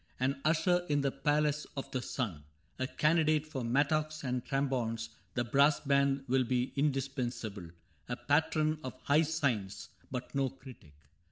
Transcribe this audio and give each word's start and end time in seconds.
An 0.19 0.41
usher 0.43 0.83
in 0.89 1.01
the 1.01 1.11
Palace 1.11 1.67
of 1.77 1.91
the 1.91 2.01
Sun, 2.01 2.43
A 2.79 2.87
candidate 2.87 3.45
for 3.45 3.63
mattocks 3.63 4.23
and 4.23 4.43
trombones 4.43 5.09
(The 5.35 5.43
brass 5.43 5.79
band 5.79 6.23
will 6.27 6.43
be 6.43 6.73
indispensable), 6.75 7.69
A 8.09 8.15
patron 8.15 8.79
of 8.83 8.99
high 9.03 9.21
science, 9.21 9.89
but 10.09 10.33
no 10.33 10.49
critic. 10.49 10.95